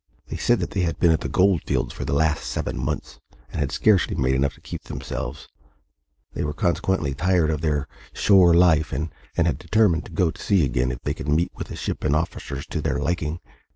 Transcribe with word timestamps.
They 0.29 0.37
said 0.37 0.59
that 0.61 0.71
they 0.71 0.79
had 0.79 0.97
been 0.97 1.11
at 1.11 1.21
the 1.21 1.29
gold 1.29 1.61
fields 1.67 1.93
for 1.93 2.05
the 2.05 2.13
last 2.15 2.45
seven 2.45 2.75
months, 2.75 3.19
and 3.51 3.59
had 3.59 3.71
scarcely 3.71 4.15
made 4.15 4.33
enough 4.33 4.55
to 4.55 4.59
keep 4.61 4.85
themselves; 4.85 5.47
they 6.33 6.43
were 6.43 6.55
consequently 6.55 7.13
tired 7.13 7.51
of 7.51 7.61
their 7.61 7.87
shore 8.11 8.51
life, 8.55 8.91
and 8.91 9.11
had 9.35 9.59
determined 9.59 10.05
to 10.05 10.11
go 10.11 10.31
to 10.31 10.41
sea 10.41 10.65
again 10.65 10.89
if 10.91 11.03
they 11.03 11.13
could 11.13 11.29
meet 11.29 11.51
with 11.53 11.69
a 11.69 11.75
ship 11.75 12.03
and 12.03 12.15
officers 12.15 12.65
to 12.65 12.81
their 12.81 12.97
liking. 12.97 13.41